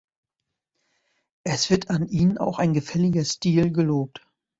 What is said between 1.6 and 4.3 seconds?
wird an ihnen auch ein gefälliger Stil gelobt.